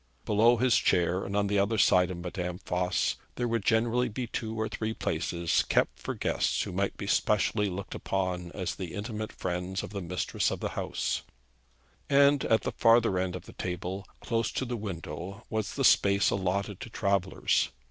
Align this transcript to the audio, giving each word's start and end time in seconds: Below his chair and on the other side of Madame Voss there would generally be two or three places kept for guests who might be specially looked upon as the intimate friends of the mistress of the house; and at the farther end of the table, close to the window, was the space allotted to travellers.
Below 0.25 0.57
his 0.57 0.77
chair 0.79 1.23
and 1.23 1.35
on 1.37 1.45
the 1.45 1.59
other 1.59 1.77
side 1.77 2.09
of 2.09 2.17
Madame 2.17 2.57
Voss 2.65 3.17
there 3.35 3.47
would 3.47 3.63
generally 3.63 4.09
be 4.09 4.25
two 4.25 4.59
or 4.59 4.67
three 4.67 4.95
places 4.95 5.61
kept 5.69 5.99
for 5.99 6.15
guests 6.15 6.63
who 6.63 6.71
might 6.71 6.97
be 6.97 7.05
specially 7.05 7.67
looked 7.69 7.93
upon 7.93 8.51
as 8.53 8.73
the 8.73 8.95
intimate 8.95 9.31
friends 9.31 9.83
of 9.83 9.91
the 9.91 10.01
mistress 10.01 10.49
of 10.49 10.59
the 10.59 10.69
house; 10.69 11.21
and 12.09 12.43
at 12.45 12.63
the 12.63 12.71
farther 12.71 13.19
end 13.19 13.35
of 13.35 13.45
the 13.45 13.53
table, 13.53 14.03
close 14.21 14.51
to 14.53 14.65
the 14.65 14.75
window, 14.75 15.45
was 15.51 15.75
the 15.75 15.85
space 15.85 16.31
allotted 16.31 16.79
to 16.79 16.89
travellers. 16.89 17.69